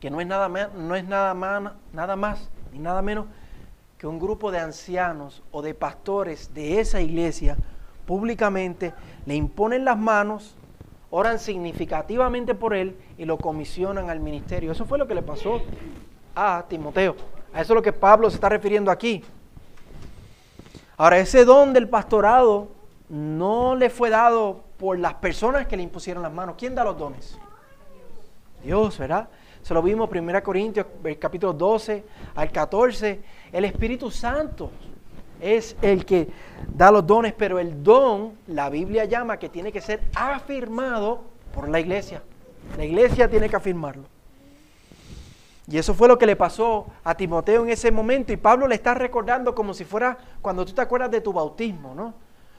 [0.00, 3.26] que no es nada más, no es nada más, nada más ni nada menos
[4.04, 7.56] que un grupo de ancianos o de pastores de esa iglesia
[8.04, 8.92] públicamente
[9.24, 10.56] le imponen las manos,
[11.08, 14.72] oran significativamente por él y lo comisionan al ministerio.
[14.72, 15.62] Eso fue lo que le pasó
[16.34, 17.16] a Timoteo.
[17.54, 19.24] A eso es lo que Pablo se está refiriendo aquí.
[20.98, 22.68] Ahora, ese don del pastorado
[23.08, 26.56] no le fue dado por las personas que le impusieron las manos.
[26.58, 27.38] ¿Quién da los dones?
[28.62, 29.30] Dios, ¿verdad?
[29.64, 30.84] Se lo vimos 1 Corintios
[31.18, 33.22] capítulo 12 al 14.
[33.54, 34.72] El Espíritu Santo
[35.40, 36.26] es el que
[36.74, 41.22] da los dones, pero el don, la Biblia llama que tiene que ser afirmado
[41.54, 42.20] por la iglesia.
[42.76, 44.06] La iglesia tiene que afirmarlo.
[45.68, 48.32] Y eso fue lo que le pasó a Timoteo en ese momento.
[48.32, 51.94] Y Pablo le está recordando como si fuera cuando tú te acuerdas de tu bautismo,
[51.94, 52.12] ¿no?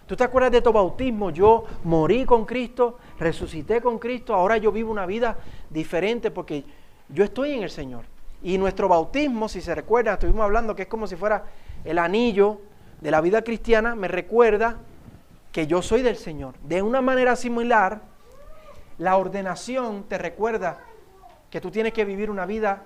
[0.08, 1.29] Tú te acuerdas de tu bautismo.
[1.29, 5.36] Yo morí con Cristo, resucité con Cristo, ahora yo vivo una vida
[5.69, 6.63] diferente porque
[7.10, 8.14] yo estoy en el Señor.
[8.45, 11.45] Y nuestro bautismo, si se recuerdan, estuvimos hablando que es como si fuera
[11.84, 12.62] el anillo
[13.01, 14.77] de la vida cristiana, me recuerda
[15.51, 16.53] que yo soy del Señor.
[16.62, 18.01] De una manera similar,
[18.99, 20.77] la ordenación te recuerda
[21.49, 22.84] que tú tienes que vivir una vida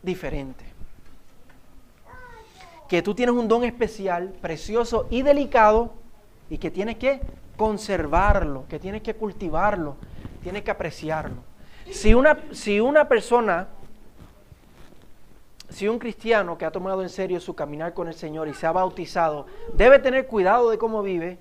[0.00, 0.64] diferente.
[2.88, 5.92] Que tú tienes un don especial, precioso y delicado
[6.48, 7.20] y que tienes que
[7.56, 9.96] conservarlo, que tienes que cultivarlo,
[10.44, 11.42] tienes que apreciarlo.
[11.90, 13.66] Si una, si una persona,
[15.70, 18.66] si un cristiano que ha tomado en serio su caminar con el Señor y se
[18.66, 21.38] ha bautizado, debe tener cuidado de cómo vive,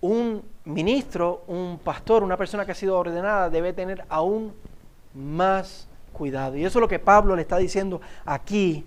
[0.00, 4.52] un ministro, un pastor, una persona que ha sido ordenada debe tener aún
[5.14, 6.56] más cuidado.
[6.56, 8.84] Y eso es lo que Pablo le está diciendo aquí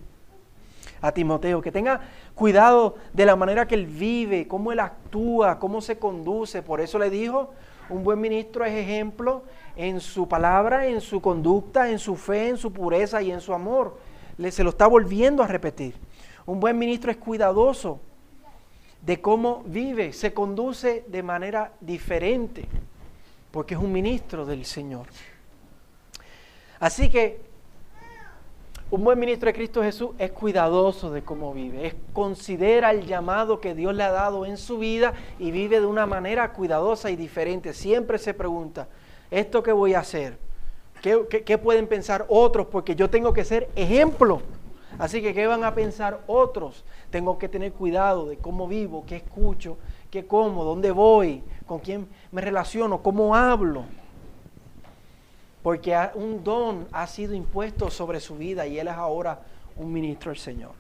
[1.01, 2.01] a Timoteo, que tenga
[2.33, 6.61] cuidado de la manera que él vive, cómo él actúa, cómo se conduce.
[6.61, 7.51] Por eso le dijo,
[7.89, 9.43] un buen ministro es ejemplo
[9.75, 13.53] en su palabra, en su conducta, en su fe, en su pureza y en su
[13.53, 13.97] amor.
[14.37, 15.95] Le, se lo está volviendo a repetir.
[16.45, 17.99] Un buen ministro es cuidadoso
[19.01, 22.67] de cómo vive, se conduce de manera diferente,
[23.51, 25.07] porque es un ministro del Señor.
[26.79, 27.39] Así que
[28.91, 33.59] un buen ministro de Cristo Jesús es cuidadoso de cómo vive, es considera el llamado
[33.59, 37.15] que Dios le ha dado en su vida y vive de una manera cuidadosa y
[37.15, 37.73] diferente.
[37.73, 38.87] Siempre se pregunta,
[39.39, 40.37] ¿esto qué voy a hacer?
[41.01, 42.67] ¿Qué, qué pueden pensar otros?
[42.67, 44.41] Porque yo tengo que ser ejemplo.
[44.97, 46.85] Así que, ¿qué van a pensar otros?
[47.09, 49.77] Tengo que tener cuidado de cómo vivo, qué escucho,
[50.09, 53.83] qué como, dónde voy, con quién me relaciono, cómo hablo
[55.65, 59.39] porque un don ha sido impuesto sobre su vida y él es ahora
[59.77, 60.73] un ministro del Señor.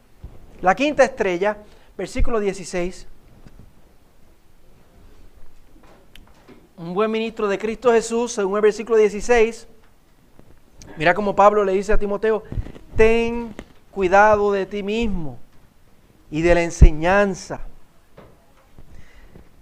[0.61, 1.57] La quinta estrella,
[1.97, 3.07] versículo 16.
[6.77, 9.65] Un buen ministro de Cristo Jesús, según el versículo 16,
[10.97, 12.43] mira como Pablo le dice a Timoteo,
[12.97, 13.55] ten
[13.91, 15.37] cuidado de ti mismo
[16.29, 17.61] y de la enseñanza.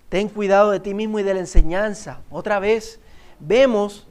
[0.10, 2.22] Ten cuidado de ti mismo y de la enseñanza.
[2.32, 3.00] Otra vez
[3.40, 4.08] vemos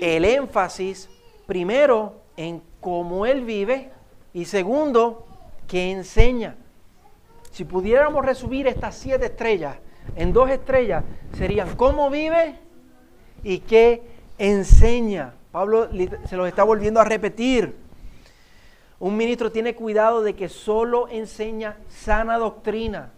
[0.00, 1.08] el énfasis
[1.46, 3.90] primero en cómo él vive
[4.32, 5.26] y segundo,
[5.66, 6.54] que enseña.
[7.50, 9.78] Si pudiéramos resumir estas siete estrellas
[10.14, 11.04] en dos estrellas,
[11.36, 12.58] serían cómo vive
[13.42, 14.02] y qué
[14.38, 15.34] enseña.
[15.50, 15.88] Pablo
[16.26, 17.76] se los está volviendo a repetir.
[18.98, 23.12] Un ministro tiene cuidado de que solo enseña sana doctrina.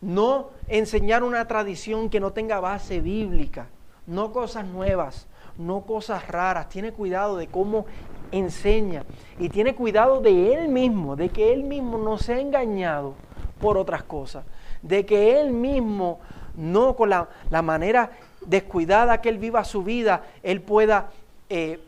[0.00, 3.68] No enseñar una tradición que no tenga base bíblica
[4.06, 5.26] no cosas nuevas,
[5.58, 6.68] no cosas raras.
[6.68, 7.86] Tiene cuidado de cómo
[8.30, 9.04] enseña
[9.38, 13.14] y tiene cuidado de él mismo, de que él mismo no sea engañado
[13.60, 14.44] por otras cosas,
[14.82, 16.20] de que él mismo
[16.54, 17.28] no con la,
[17.62, 18.10] manera
[18.46, 21.10] descuidada que él viva su vida, él pueda
[21.48, 21.80] eh,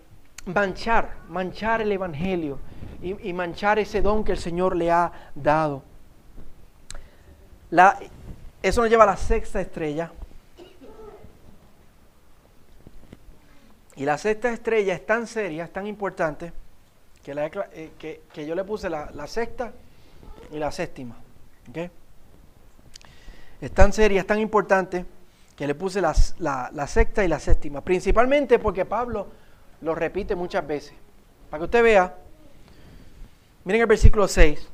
[0.47, 2.59] manchar, manchar el Evangelio
[3.03, 5.83] y, manchar ese don que el Señor le ha dado.
[7.71, 7.99] La,
[8.63, 10.11] eso nos lleva a la sexta estrella,
[13.97, 16.53] Y la sexta estrella es tan seria, es tan importante,
[17.23, 17.33] que,
[17.73, 19.73] eh, yo le puse la, sexta
[20.51, 21.17] y la séptima.
[23.65, 25.07] Es tan seria, es tan importante,
[25.57, 26.13] que le puse la,
[26.87, 27.81] sexta y la séptima.
[27.81, 29.29] Principalmente porque Pablo
[29.81, 30.93] lo repite muchas veces.
[31.49, 32.15] Para que usted vea,
[33.65, 34.69] miren el versículo 6.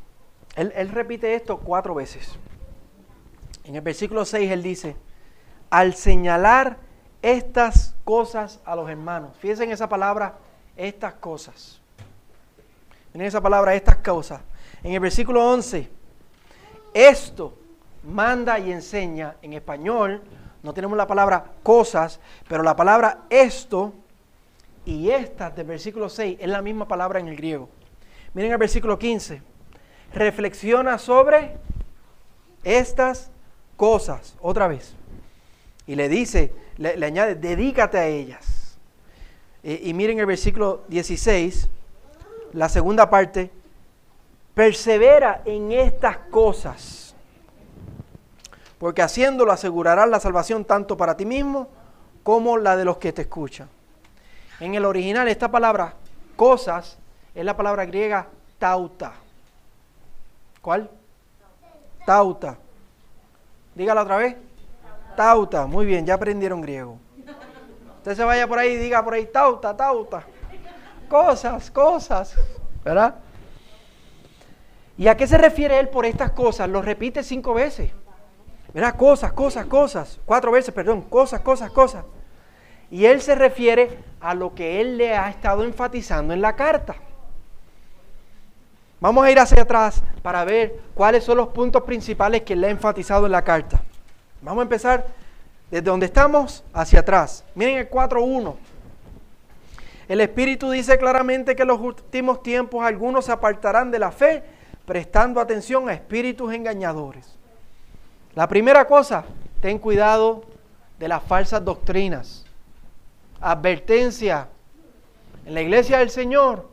[0.57, 2.37] Él, él repite esto cuatro veces.
[3.63, 4.97] En el versículo 6 él dice,
[5.71, 6.79] al señalar
[7.23, 9.37] estas cosas a los hermanos.
[9.39, 10.35] Fíjense en esa palabra,
[10.75, 11.81] estas cosas.
[13.15, 14.41] En esa palabra, estas cosas.
[14.83, 15.89] En el versículo 11,
[16.93, 17.60] esto
[18.03, 20.23] manda y enseña en español.
[20.63, 23.93] No tenemos la palabra cosas, pero la palabra esto
[24.85, 27.69] y estas del versículo 6 es la misma palabra en el griego.
[28.35, 29.43] Miren el versículo 15.
[30.13, 31.57] Reflexiona sobre
[32.65, 33.31] estas
[33.77, 34.37] cosas.
[34.41, 34.95] Otra vez.
[35.87, 38.77] Y le dice, le, añade, dedícate a ellas.
[39.63, 41.69] y miren el versículo 16,
[42.53, 43.51] la segunda parte,
[44.55, 47.00] persevera en estas cosas,
[48.81, 51.69] porque haciéndolo asegurarás la salvación tanto para ti mismo
[52.23, 53.69] como la de los que te escuchan.
[54.59, 55.93] En el original esta palabra,
[56.35, 56.97] cosas,
[57.35, 59.13] es la palabra griega tauta.
[60.63, 60.89] ¿Cuál?
[62.07, 62.57] Tauta.
[63.75, 64.37] Dígala otra vez.
[65.15, 66.99] Tauta, muy bien, ya aprendieron griego.
[67.99, 70.25] Usted se vaya por ahí y diga por ahí, tauta, tauta.
[71.07, 72.35] Cosas, cosas.
[72.83, 73.17] ¿Verdad?
[74.97, 76.67] ¿Y a qué se refiere él por estas cosas?
[76.71, 77.93] Lo repite cinco veces.
[78.73, 78.97] ¿Verdad?
[78.97, 80.21] Cosas, cosas, cosas.
[80.25, 81.03] Cuatro veces, perdón.
[81.03, 82.05] Cosas, cosas, cosas.
[82.91, 86.97] Y él se refiere a lo que él le ha estado enfatizando en la carta.
[89.01, 92.67] Vamos a ir hacia atrás para ver cuáles son los puntos principales que él le
[92.67, 93.83] ha enfatizado en la carta.
[94.43, 95.07] Vamos a empezar
[95.71, 97.45] desde donde estamos hacia atrás.
[97.55, 98.57] Miren el 4.1.
[100.09, 104.43] El Espíritu dice claramente que en los últimos tiempos algunos se apartarán de la fe,
[104.85, 107.40] prestando atención a espíritus engañadores.
[108.35, 109.25] La primera cosa,
[109.61, 110.45] ten cuidado
[110.99, 112.45] de las falsas doctrinas.
[113.41, 114.49] Advertencia.
[115.47, 116.69] En la iglesia del Señor,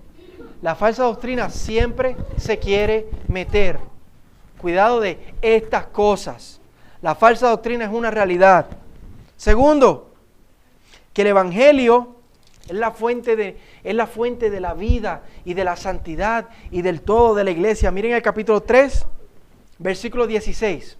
[0.62, 3.80] la falsa doctrina siempre se quiere meter.
[4.62, 6.60] Cuidado de estas cosas.
[7.02, 8.68] La falsa doctrina es una realidad.
[9.36, 10.14] Segundo,
[11.14, 12.16] que el Evangelio
[12.68, 16.82] es la fuente de, es la, fuente de la vida y de la santidad y
[16.82, 17.92] del todo de la iglesia.
[17.92, 19.06] Miren el capítulo 3,
[19.80, 20.98] versículo 16.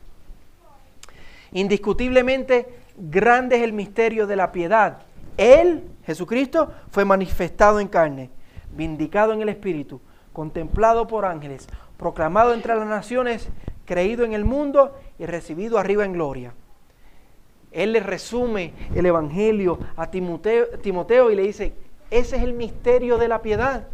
[1.52, 5.00] Indiscutiblemente grande es el misterio de la piedad.
[5.38, 8.30] Él, Jesucristo, fue manifestado en carne
[8.78, 10.00] vindicado en el Espíritu,
[10.32, 13.50] contemplado por ángeles, proclamado entre las naciones,
[13.86, 16.54] creído en el mundo y recibido arriba en gloria.
[17.72, 21.74] Él le resume el Evangelio a Timoteo, Timoteo y le dice,
[22.10, 23.88] ese es el misterio de la piedad.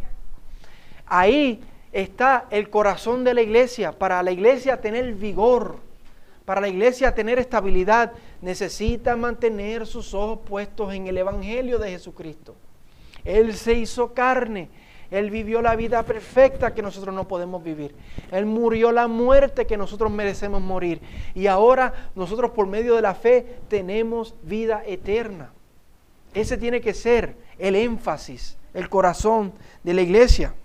[1.06, 3.98] Ahí está el corazón de la iglesia.
[3.98, 5.78] Para la iglesia tener vigor,
[6.46, 12.56] para la iglesia tener estabilidad, necesita mantener sus ojos puestos en el Evangelio de Jesucristo.
[13.24, 14.70] Él se hizo carne.
[15.10, 17.96] Él vivió la vida perfecta que nosotros no podemos vivir.
[18.32, 21.02] Él murió la muerte que nosotros merecemos morir.
[21.36, 25.52] Y ahora nosotros por medio de la fe tenemos vida eterna.
[26.34, 29.54] Ese tiene que ser el énfasis, el corazón
[29.84, 30.56] de la iglesia.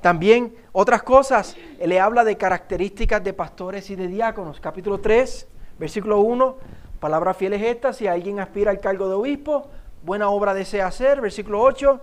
[0.00, 4.60] También otras cosas, le habla de características de pastores y de diáconos.
[4.60, 5.46] Capítulo 3,
[5.78, 6.56] versículo 1,
[7.00, 9.68] palabra fiel es esta, si alguien aspira al cargo de obispo,
[10.02, 11.20] buena obra desea hacer.
[11.20, 12.00] Versículo 8.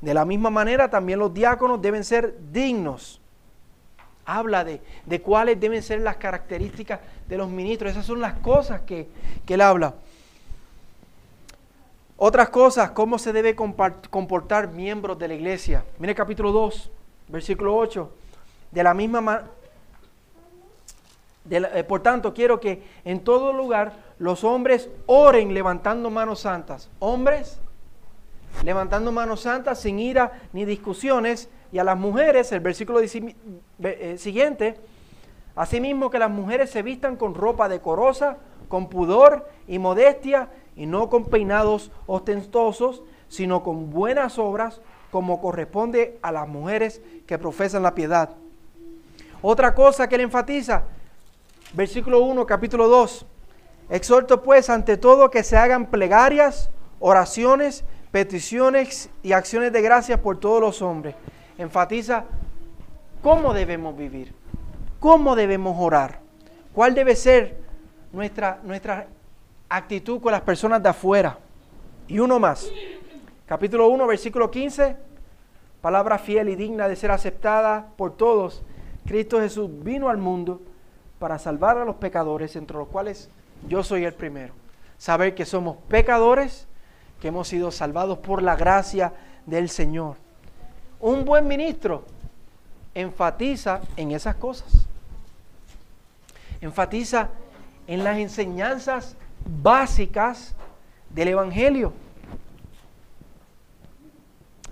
[0.00, 3.20] De la misma manera también los diáconos deben ser dignos.
[4.24, 7.90] Habla de, de cuáles deben ser las características de los ministros.
[7.90, 9.08] Esas son las cosas que,
[9.44, 9.94] que él habla.
[12.16, 15.84] Otras cosas, cómo se debe comportar miembros de la iglesia.
[15.98, 16.90] Mire capítulo 2,
[17.30, 18.10] versículo 8.
[18.70, 19.44] De la misma
[21.50, 26.90] eh, por tanto, quiero que en todo lugar los hombres oren levantando manos santas.
[26.98, 27.58] Hombres
[28.64, 31.48] levantando manos santas sin ira ni discusiones.
[31.72, 34.76] Y a las mujeres, el versículo eh, siguiente,
[35.54, 38.38] asimismo que las mujeres se vistan con ropa decorosa,
[38.68, 46.18] con pudor y modestia, y no con peinados ostentosos, sino con buenas obras, como corresponde
[46.22, 48.30] a las mujeres que profesan la piedad.
[49.42, 50.84] Otra cosa que él enfatiza,
[51.72, 53.26] versículo 1, capítulo 2.
[53.88, 56.70] Exhorto pues ante todo que se hagan plegarias,
[57.00, 61.14] oraciones, peticiones y acciones de gracias por todos los hombres.
[61.58, 62.24] Enfatiza
[63.22, 64.32] cómo debemos vivir,
[64.98, 66.20] cómo debemos orar,
[66.72, 67.58] cuál debe ser
[68.12, 69.06] nuestra, nuestra
[69.68, 71.38] actitud con las personas de afuera.
[72.06, 72.70] Y uno más,
[73.50, 74.96] capítulo 1, versículo 15,
[75.80, 78.62] palabra fiel y digna de ser aceptada por todos.
[79.04, 80.62] Cristo Jesús vino al mundo
[81.18, 83.28] para salvar a los pecadores, entre los cuales
[83.66, 84.54] yo soy el primero.
[84.98, 86.68] Saber que somos pecadores,
[87.20, 89.14] que hemos sido salvados por la gracia
[89.46, 90.14] del Señor.
[91.00, 92.04] Un buen ministro
[92.94, 94.86] enfatiza en esas cosas.
[96.60, 97.30] Enfatiza
[97.88, 100.54] en las enseñanzas básicas
[101.12, 101.92] del Evangelio.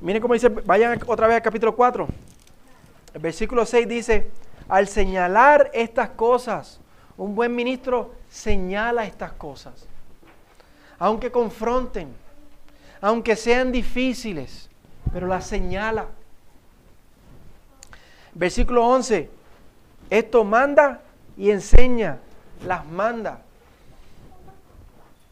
[0.01, 2.07] Miren cómo dice, vayan otra vez al capítulo 4.
[3.15, 4.31] El versículo 6 dice,
[4.69, 6.79] al señalar estas cosas,
[7.17, 9.87] un buen ministro señala estas cosas.
[11.01, 12.09] Aunque confronten,
[13.01, 14.71] aunque sean difíciles,
[15.13, 16.07] pero las señala.
[18.35, 19.29] Versículo 11,
[20.11, 21.01] esto manda
[21.37, 22.19] y enseña,
[22.65, 23.43] las manda.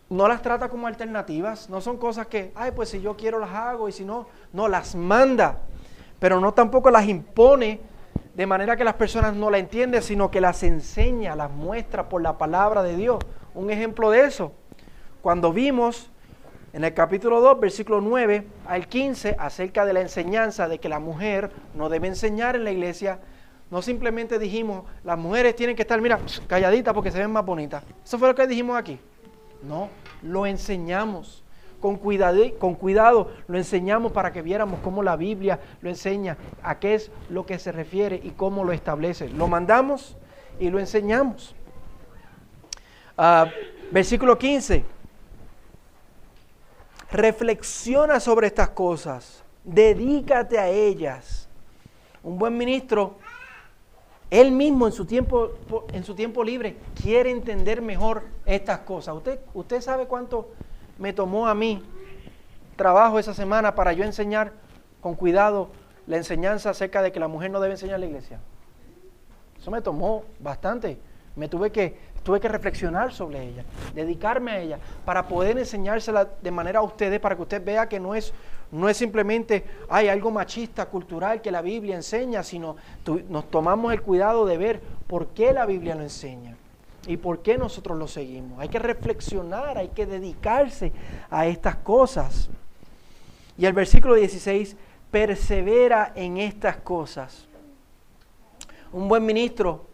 [0.08, 3.50] No las trata como alternativas, no son cosas que, ay, pues si yo quiero las
[3.50, 5.58] hago y si no, no, las manda,
[6.20, 7.80] pero no tampoco las impone
[8.34, 12.22] de manera que las personas no la entienden, sino que las enseña, las muestra por
[12.22, 13.18] la palabra de Dios.
[13.54, 14.52] Un ejemplo de eso,
[15.22, 16.10] cuando vimos
[16.72, 21.00] en el capítulo 2, versículo 9 al 15, acerca de la enseñanza de que la
[21.00, 23.18] mujer no debe enseñar en la iglesia,
[23.70, 27.82] no simplemente dijimos, las mujeres tienen que estar, mira, calladitas porque se ven más bonitas.
[28.04, 29.00] Eso fue lo que dijimos aquí.
[29.66, 29.88] No,
[30.22, 31.42] lo enseñamos.
[31.80, 36.78] Con cuidado, con cuidado lo enseñamos para que viéramos cómo la Biblia lo enseña, a
[36.78, 39.28] qué es lo que se refiere y cómo lo establece.
[39.28, 40.16] Lo mandamos
[40.58, 41.54] y lo enseñamos.
[43.16, 43.46] Ah,
[43.90, 44.84] versículo 15.
[47.10, 51.48] Reflexiona sobre estas cosas, dedícate a ellas.
[52.22, 53.18] Un buen ministro,
[54.30, 55.50] él mismo en su tiempo,
[55.92, 59.14] en su tiempo libre, quiere entender mejor estas cosas.
[59.14, 60.50] ¿Usted, usted sabe cuánto
[60.98, 61.82] me tomó a mí
[62.76, 64.52] trabajo esa semana para yo enseñar
[65.00, 65.68] con cuidado
[66.06, 68.40] la enseñanza acerca de que la mujer no debe enseñar la iglesia?
[69.58, 70.98] Eso me tomó bastante.
[71.34, 73.64] Me tuve que, tuve que reflexionar sobre ella,
[73.94, 78.00] dedicarme a ella, para poder enseñársela de manera a ustedes, para que usted vea que
[78.00, 78.32] no es,
[78.72, 82.76] no es simplemente hay algo machista, cultural que la Biblia enseña, sino
[83.28, 86.56] nos tomamos el cuidado de ver por qué la Biblia lo enseña
[87.06, 88.58] y por qué nosotros lo seguimos.
[88.58, 90.92] Hay que reflexionar, hay que dedicarse
[91.30, 92.48] a estas cosas.
[93.56, 94.76] Y el versículo 16,
[95.10, 97.46] persevera en estas cosas.
[98.92, 99.86] Un buen ministro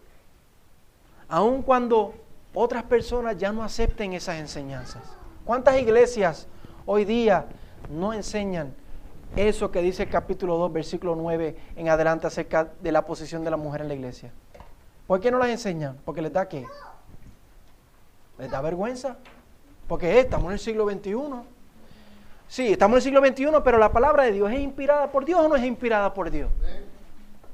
[1.29, 2.13] aun cuando
[2.53, 5.01] otras personas ya no acepten esas enseñanzas.
[5.45, 6.47] ¿Cuántas iglesias
[6.85, 7.47] hoy día
[7.89, 8.73] no enseñan
[9.35, 13.51] eso que dice el capítulo 2, versículo 9 en adelante acerca de la posición de
[13.51, 14.31] la mujer en la iglesia?
[15.07, 15.97] ¿Por qué no las enseñan?
[16.05, 16.65] Porque les da qué?
[18.37, 19.17] ¿Les da vergüenza?
[19.87, 21.13] Porque estamos en el siglo XXI.
[22.47, 25.39] Sí, estamos en el siglo XXI, pero la palabra de Dios es inspirada por Dios
[25.39, 26.49] o no es inspirada por Dios.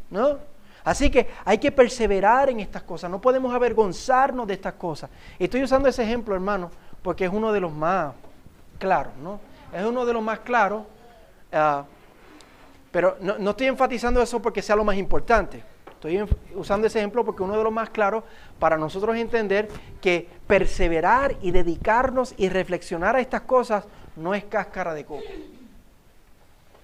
[0.09, 0.37] ¿No?
[0.83, 5.09] Así que hay que perseverar en estas cosas, no podemos avergonzarnos de estas cosas.
[5.37, 6.71] Estoy usando ese ejemplo, hermano,
[7.01, 8.13] porque es uno de los más
[8.77, 9.39] claros, ¿no?
[9.73, 10.83] Es uno de los más claros,
[11.51, 11.85] ah,
[12.91, 15.63] pero no, estoy enfatizando eso porque sea lo más importante.
[15.91, 18.23] Estoy usando ese ejemplo porque uno de los más claros
[18.57, 19.67] para nosotros entender
[20.01, 25.23] que perseverar y dedicarnos y reflexionar a estas cosas no es cáscara de coco,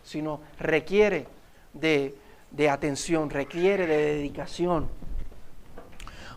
[0.03, 1.27] sino requiere
[1.73, 2.15] de
[2.55, 4.87] de atención, requiere de dedicación.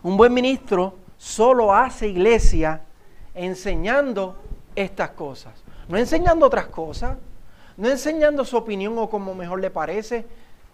[0.03, 2.81] Un buen ministro solo hace iglesia
[3.33, 4.41] enseñando
[4.75, 5.58] estas cosas,
[5.89, 7.17] no enseñando otras cosas,
[7.75, 10.25] no enseñando su opinión o como mejor le parece.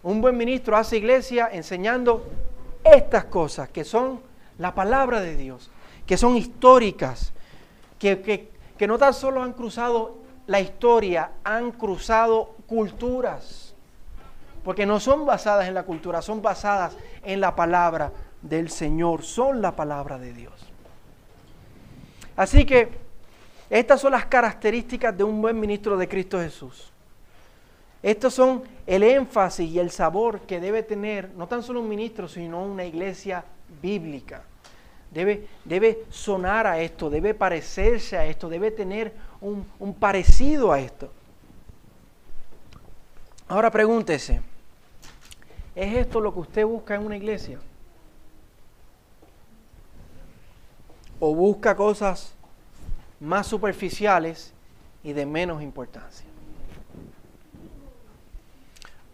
[0.04, 2.24] Un buen ministro hace iglesia enseñando
[2.84, 4.22] estas cosas que son
[4.60, 5.72] la palabra de Dios,
[6.06, 7.34] que son históricas,
[7.98, 13.66] que, que, que no tan solo han cruzado la historia, han cruzado culturas
[14.66, 18.12] porque no son basadas en la cultura, son basadas en la palabra
[18.42, 20.54] del Señor, son la palabra de Dios.
[22.36, 23.05] Así que
[23.70, 26.92] estas son las características de un buen ministro de Cristo Jesús.
[28.04, 32.28] Estos son el énfasis y el sabor que debe tener no tan solo un ministro,
[32.28, 33.44] sino una iglesia
[33.82, 34.44] bíblica.
[35.12, 40.80] Debe, debe sonar a esto, debe parecerse a esto, debe tener un, un parecido a
[40.80, 41.12] esto.
[43.48, 44.42] Ahora pregúntese,
[45.76, 47.60] ¿Es esto lo que usted busca en una iglesia?
[51.20, 52.34] ¿O busca cosas
[53.20, 54.54] más superficiales
[55.04, 56.28] y de menos importancia?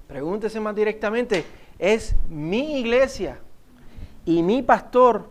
[0.07, 1.45] Pregúntese más directamente,
[1.79, 3.39] ¿es mi iglesia
[4.25, 5.29] y mi pastor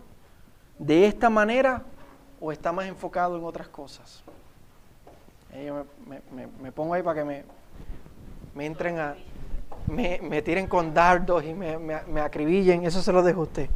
[0.79, 1.85] de esta manera
[2.41, 4.23] o está más enfocado en otras cosas?
[5.67, 5.85] Yo
[6.63, 7.45] me, pongo ahí para que me,
[8.55, 9.17] me entren a,
[9.87, 13.71] me, tiren con dardos y me, me, acribillen, eso se lo dejo a usted.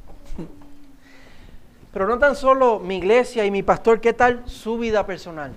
[1.94, 5.52] Pero no tan solo mi iglesia y mi pastor, ¿qué tal su vida personal?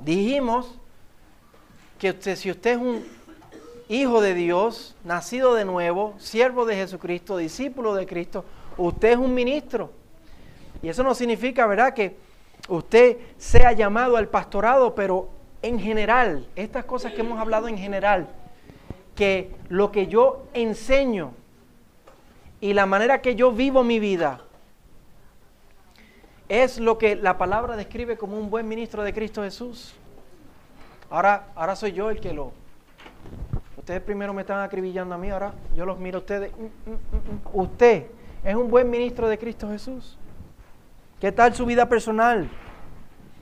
[0.00, 0.78] Dijimos
[1.98, 3.02] que usted, si usted es un
[3.88, 8.44] hijo de Dios, nacido de nuevo, siervo de Jesucristo, discípulo de Cristo,
[8.76, 9.90] usted es un ministro.
[10.82, 12.18] Y eso no significa, ¿verdad?, que
[12.68, 15.30] usted sea llamado al pastorado, pero
[15.62, 18.28] en general, estas cosas que hemos hablado en general,
[19.16, 21.32] que lo que yo enseño
[22.60, 24.42] y la manera que yo vivo mi vida
[26.52, 29.94] es lo que la palabra describe como un buen ministro de Cristo Jesús.
[31.08, 32.52] Ahora, ahora soy yo el que lo...
[33.78, 36.52] Ustedes primero me están acribillando a mí, ahora yo los miro a ustedes.
[36.52, 38.04] Mm, mm, mm, Usted
[38.44, 40.18] es un buen ministro de Cristo Jesús.
[41.22, 42.50] ¿Qué tal su vida personal?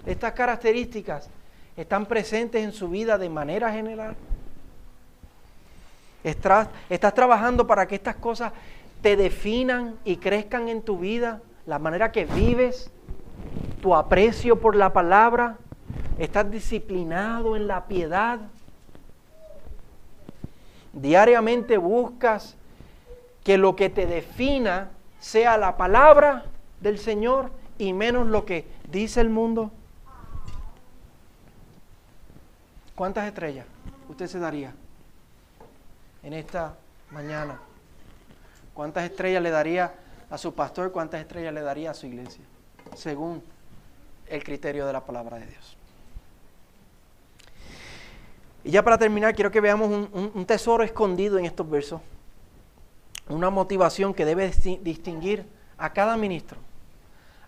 [0.07, 1.29] Estas características
[1.77, 4.15] están presentes en su vida de manera general.
[6.23, 8.53] Estás, estás trabajando para que estas cosas
[9.03, 12.93] te definan y crezcan en tu vida, la manera que vives,
[13.81, 15.57] tu aprecio por la palabra,
[16.19, 18.41] estás disciplinado en la piedad.
[20.93, 22.57] Diariamente buscas
[23.45, 26.45] que lo que te defina sea la palabra
[26.81, 29.71] del Señor y menos lo que dice el mundo.
[32.95, 33.67] ¿Cuántas estrellas
[34.09, 34.75] usted se daría
[36.23, 36.75] en esta
[37.11, 37.59] mañana?
[38.75, 39.95] ¿Cuántas estrellas le daría
[40.29, 40.93] a su pastor?
[40.93, 42.45] ¿Cuántas estrellas le daría a su iglesia?
[42.95, 43.43] Según
[44.29, 45.77] el criterio de la palabra de Dios.
[48.65, 52.01] Y ya para terminar, quiero que veamos un, tesoro escondido en estos versos.
[53.29, 54.53] Una motivación que debe
[54.83, 55.47] distinguir
[55.79, 56.59] a cada ministro,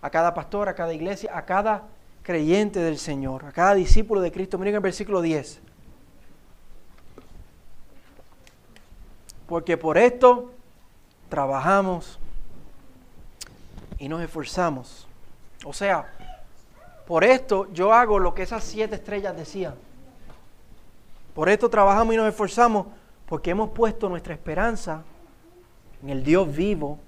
[0.01, 1.83] a cada pastor, a cada iglesia, a cada
[2.23, 4.59] creyente del Señor, a cada discípulo de Cristo.
[4.59, 5.61] Miren el versículo 10.
[9.47, 10.51] Porque por esto
[11.29, 12.19] trabajamos
[13.99, 15.07] y nos esforzamos.
[15.65, 16.13] O sea,
[17.07, 19.75] por esto yo hago lo que esas siete estrellas decían.
[21.35, 22.87] Por esto trabajamos y nos esforzamos
[23.27, 25.03] porque hemos puesto nuestra esperanza
[26.03, 26.99] en el Dios vivo,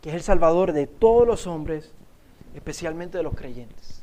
[0.00, 1.92] que es el Salvador de todos los hombres,
[2.54, 4.02] especialmente de los creyentes.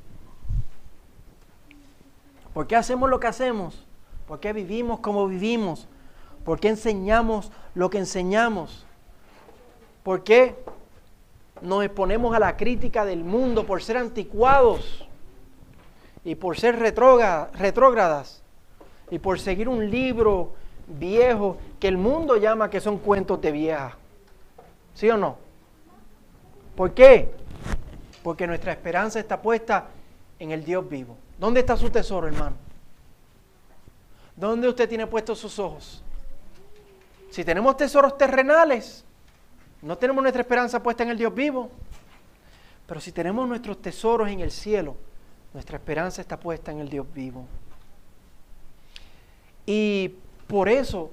[2.53, 3.85] ¿Por qué hacemos lo que hacemos?
[4.27, 5.87] ¿Por qué vivimos como vivimos?
[6.43, 8.85] ¿Por qué enseñamos lo que enseñamos?
[10.03, 10.55] ¿Por qué
[11.61, 15.05] nos exponemos a la crítica del mundo por ser anticuados
[16.23, 18.41] y por ser retrógradas
[19.11, 20.53] y por seguir un libro
[20.87, 23.97] viejo que el mundo llama que son cuentos de vieja?
[24.93, 25.37] ¿Sí o no?
[26.75, 27.31] ¿Por qué?
[28.23, 29.87] Porque nuestra esperanza está puesta
[30.39, 31.17] en el Dios vivo.
[31.37, 32.55] ¿Dónde está su tesoro, hermano?
[34.35, 36.03] ¿Dónde usted tiene puestos sus ojos?
[37.29, 39.05] Si tenemos tesoros terrenales,
[39.81, 41.69] no tenemos nuestra esperanza puesta en el Dios vivo.
[42.85, 44.95] Pero si tenemos nuestros tesoros en el cielo,
[45.53, 47.45] nuestra esperanza está puesta en el Dios vivo.
[49.65, 50.15] Y
[50.47, 51.11] por eso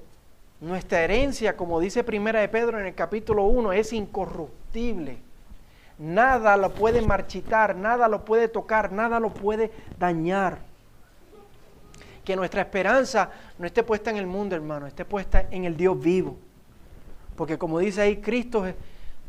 [0.59, 5.19] nuestra herencia, como dice Primera de Pedro en el capítulo 1, es incorruptible.
[5.99, 10.59] Nada lo puede marchitar, nada lo puede tocar, nada lo puede dañar.
[12.25, 15.99] Que nuestra esperanza no esté puesta en el mundo, hermano, esté puesta en el Dios
[15.99, 16.37] vivo.
[17.37, 18.75] Porque como dice ahí, Cristo es...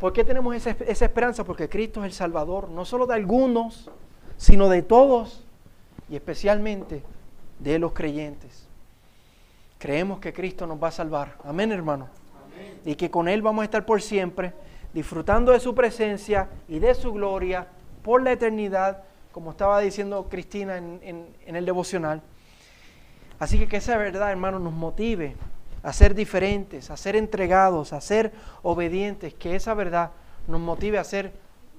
[0.00, 1.44] ¿Por qué tenemos esa, esa esperanza?
[1.44, 3.90] Porque Cristo es el Salvador, no solo de algunos,
[4.36, 5.44] sino de todos
[6.08, 7.02] y especialmente
[7.58, 8.66] de los creyentes.
[9.78, 11.36] Creemos que Cristo nos va a salvar.
[11.44, 12.08] Amén, hermano.
[12.84, 14.52] Y que con Él vamos a estar por siempre
[14.92, 17.68] disfrutando de su presencia y de su gloria
[18.02, 22.22] por la eternidad, como estaba diciendo Cristina en, el devocional.
[23.38, 25.36] Así que que esa verdad, hermano, nos motive
[25.82, 30.10] a ser diferentes, a ser entregados, a ser obedientes, que esa verdad
[30.46, 31.32] nos motive a ser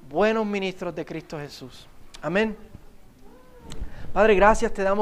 [0.09, 1.87] buenos ministros de Cristo Jesús.
[2.21, 2.55] Amén.
[4.13, 4.97] Padre, gracias te damos.